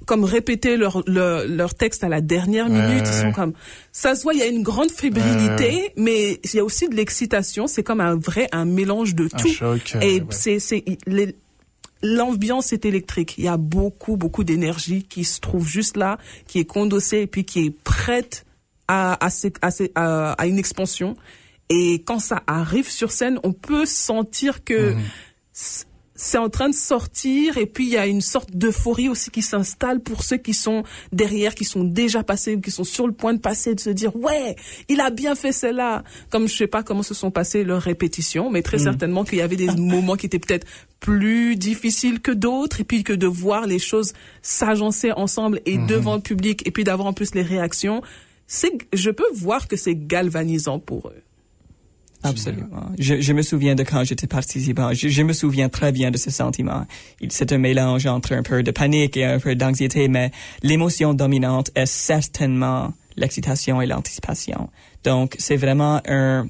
[0.10, 3.06] comme répéter leur, leur, leur texte à la dernière minute.
[3.06, 3.54] ouais, Ils sont comme...
[3.92, 6.96] Ça se voit, il y a une grande fébrilité, mais il y a aussi de
[6.96, 7.68] l'excitation.
[7.68, 9.48] C'est comme un vrai, un mélange de tout.
[9.48, 9.94] choc.
[9.96, 11.36] euh, Et c'est, c'est, les-
[12.02, 13.36] l'ambiance est électrique.
[13.38, 16.18] Il y a beaucoup, beaucoup d'énergie qui se trouve juste là,
[16.48, 18.46] qui est condossée et puis qui est prête
[18.88, 19.30] à, à,
[19.62, 21.16] à, à- une expansion.
[21.70, 25.02] Et quand ça arrive sur scène, on peut sentir que Mhm.
[26.22, 29.42] C'est en train de sortir et puis il y a une sorte d'euphorie aussi qui
[29.42, 33.34] s'installe pour ceux qui sont derrière, qui sont déjà passés, qui sont sur le point
[33.34, 34.58] de passer, de se dire ouais,
[34.90, 36.04] il a bien fait cela.
[36.30, 39.42] Comme je sais pas comment se sont passées leurs répétitions, mais très certainement qu'il y
[39.42, 40.68] avait des moments qui étaient peut-être
[41.00, 46.16] plus difficiles que d'autres et puis que de voir les choses s'agencer ensemble et devant
[46.16, 48.02] le public et puis d'avoir en plus les réactions,
[48.46, 51.24] c'est, je peux voir que c'est galvanisant pour eux.
[52.24, 52.92] Absolument.
[52.98, 54.94] Je, je me souviens de quand j'étais participant.
[54.94, 56.86] Je, je me souviens très bien de ce sentiment.
[57.30, 61.72] C'est un mélange entre un peu de panique et un peu d'anxiété, mais l'émotion dominante
[61.76, 64.70] est certainement l'excitation et l'anticipation.
[65.04, 66.48] Donc, c'est vraiment un,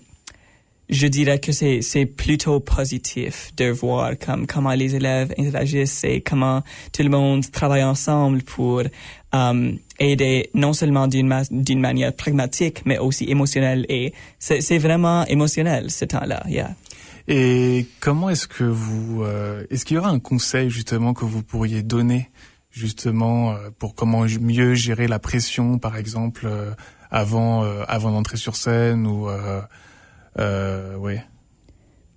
[0.90, 6.64] je dirais que c'est plutôt positif de voir comme comment les élèves interagissent et comment
[6.92, 8.82] tout le monde travaille ensemble pour
[9.32, 11.44] um, aider non seulement d'une ma-
[11.76, 16.44] manière pragmatique mais aussi émotionnelle et c'est vraiment émotionnel ce temps-là.
[16.48, 16.76] Yeah.
[17.28, 21.44] Et comment est-ce que vous, euh, est-ce qu'il y aura un conseil justement que vous
[21.44, 22.30] pourriez donner
[22.72, 26.72] justement euh, pour comment mieux gérer la pression, par exemple, euh,
[27.12, 29.62] avant euh, avant d'entrer sur scène ou euh,
[30.40, 31.24] euh, ouais?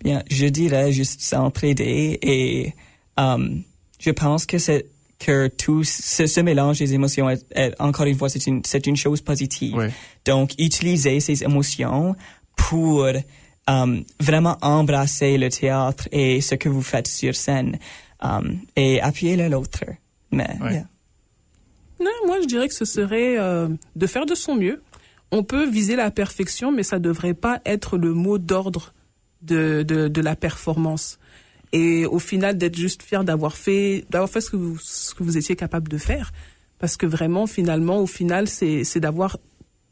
[0.03, 2.75] Bien, je dirais juste s'entraider et
[3.19, 3.63] um,
[3.99, 4.87] je pense que c'est
[5.25, 8.87] que tout ce, ce mélange des émotions est, est- encore une fois c'est une c'est
[8.87, 9.77] une chose positive.
[10.25, 12.15] Donc utiliser ces émotions
[12.57, 13.07] pour
[13.67, 17.79] um, vraiment embrasser le théâtre et ce que vous faites sur scène
[18.21, 19.85] um, et appuyer l'un l'autre.
[20.31, 20.87] Mais yeah.
[22.01, 24.83] Non, moi je dirais que ce serait euh, de faire de son mieux.
[25.31, 28.93] On peut viser la perfection, mais ça devrait pas être le mot d'ordre
[29.41, 31.19] de, de, de la performance.
[31.73, 35.23] Et au final, d'être juste fier d'avoir fait, d'avoir fait ce que vous, ce que
[35.23, 36.33] vous étiez capable de faire.
[36.79, 39.39] Parce que vraiment, finalement, au final, c'est, c'est d'avoir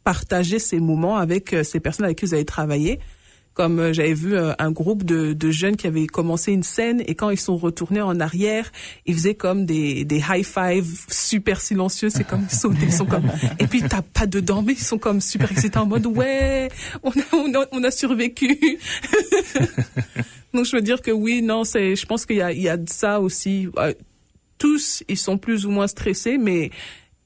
[0.04, 3.00] partagé ces moments avec euh, ces personnes avec qui vous avez travaillé.
[3.54, 7.02] Comme euh, j'avais vu euh, un groupe de, de jeunes qui avaient commencé une scène
[7.06, 8.70] et quand ils sont retournés en arrière,
[9.06, 12.10] ils faisaient comme des, des high five super silencieux.
[12.10, 13.30] C'est comme ils sautaient, ils sont comme.
[13.58, 16.68] Et puis t'as pas dedans, mais ils sont comme super excités en mode ouais,
[17.02, 18.78] on a, on a, on a survécu.
[20.54, 22.68] Donc je veux dire que oui, non, c'est, je pense qu'il y a, il y
[22.68, 23.68] a de ça aussi.
[23.78, 23.92] Euh,
[24.58, 26.70] tous, ils sont plus ou moins stressés, mais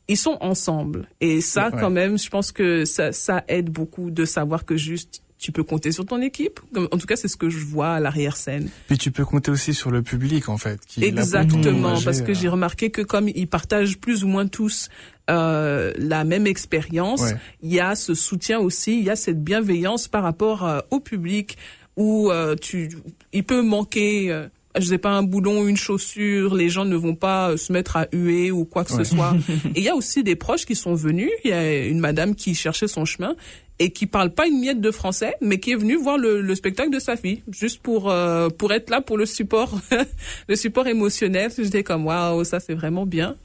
[0.09, 1.09] ils sont ensemble.
[1.21, 1.81] Et ça, Ouais.
[1.81, 5.65] quand même, je pense que ça, ça aide beaucoup de savoir que juste tu peux
[5.65, 6.61] compter sur ton équipe.
[6.77, 8.71] En tout cas, c'est ce que je vois à l'arrière-scène.
[8.87, 10.81] Puis tu peux compter aussi sur le public en fait.
[10.87, 14.89] Qui Exactement, parce que euh, j'ai remarqué que comme ils partagent plus ou moins tous
[15.31, 17.37] euh, la même expérience, Ouais.
[17.63, 21.01] il y a ce soutien aussi, il y a cette bienveillance par rapport euh, au
[21.01, 21.59] public
[21.97, 22.91] où euh, tu,
[23.33, 24.31] il peut manquer.
[24.31, 27.57] euh, je sais pas un boulon ou une chaussure, les gens ne vont pas euh,
[27.57, 29.05] se mettre à huer ou quoi que Ouais.
[29.05, 29.33] ce soit.
[29.77, 31.31] Et il y a aussi des proches qui sont venus.
[31.45, 33.37] Il y a une madame qui cherchait son chemin
[33.79, 36.55] et qui parle pas une miette de français, mais qui est venue voir le, le
[36.57, 39.79] spectacle de sa fille, juste pour euh, pour être là pour le support,
[40.49, 41.53] le support émotionnel.
[41.57, 43.37] J'étais comme waouh, ça c'est vraiment bien.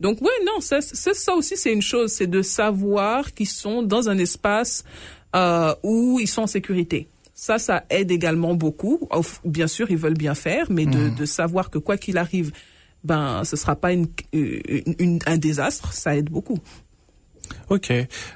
[0.00, 3.82] Donc ouais, non, ça, ça, ça aussi c'est une chose, c'est de savoir qu'ils sont
[3.82, 4.84] dans un espace
[5.36, 7.08] euh, où ils sont en sécurité.
[7.40, 9.08] Ça, ça aide également beaucoup.
[9.44, 12.50] Bien sûr, ils veulent bien faire, mais de, de savoir que quoi qu'il arrive,
[13.04, 16.58] ben, ce sera pas une, une- une- un désastre, ça aide beaucoup.
[17.70, 17.92] Ok.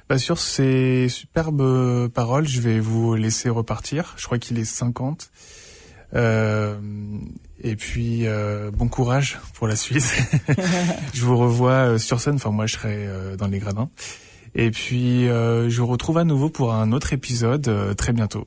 [0.09, 4.14] Bah, sur ces superbes paroles, je vais vous laisser repartir.
[4.16, 5.30] Je crois qu'il est 50.
[6.14, 6.76] Euh,
[7.61, 10.05] et puis, euh, bon courage pour la suite.
[11.12, 12.36] je vous revois euh, sur scène.
[12.36, 13.88] Enfin, moi, je serai euh, dans les gradins.
[14.55, 18.46] Et puis, euh, je vous retrouve à nouveau pour un autre épisode très bientôt.